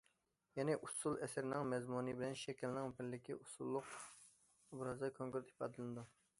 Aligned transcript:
يەنى، 0.59 0.77
ئۇسسۇل 0.85 1.17
ئەسىرىنىڭ 1.25 1.67
مەزمۇنى 1.73 2.15
بىلەن 2.21 2.39
شەكلىنىڭ 2.45 2.95
بىرلىكى 3.01 3.37
ئۇسسۇللۇق 3.37 3.95
ئوبرازدا 4.01 5.15
كونكرېت 5.21 5.57
ئىپادىلىنىدۇ. 5.57 6.11